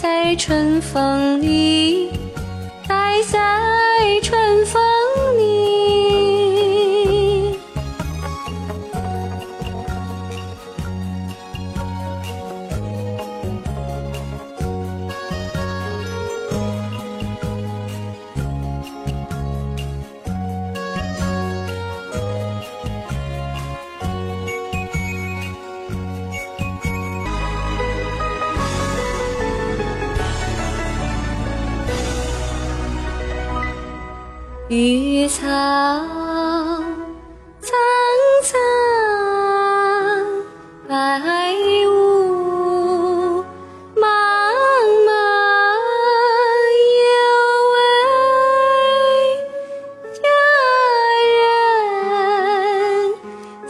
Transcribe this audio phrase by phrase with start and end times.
[0.00, 2.08] 在春风里，
[2.88, 3.71] 爱在。
[34.72, 35.44] 绿草
[37.60, 37.76] 苍
[38.42, 38.56] 苍，
[40.88, 40.90] 白
[41.86, 41.90] 雾
[43.94, 44.00] 茫
[45.04, 45.12] 茫，
[47.04, 47.04] 有
[47.74, 47.76] 位
[50.14, 50.24] 佳
[51.36, 51.36] 人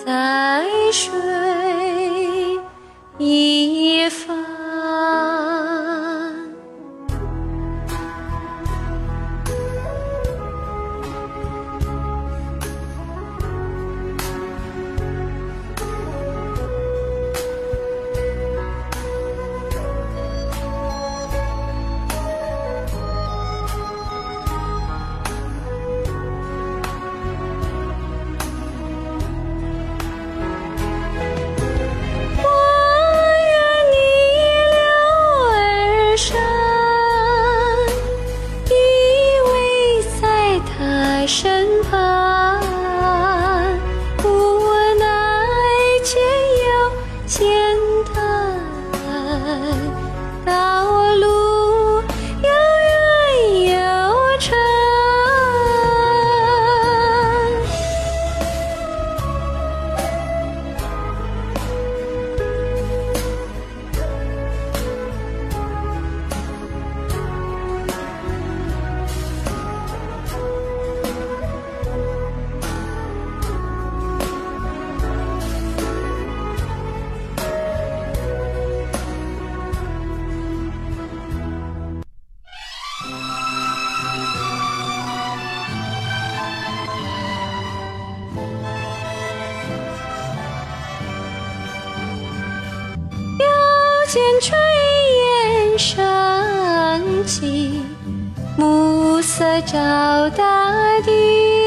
[0.04, 0.06] 在
[0.92, 1.02] 水
[94.12, 94.52] 见炊
[95.70, 97.80] 烟升起，
[98.58, 101.61] 暮色照大地。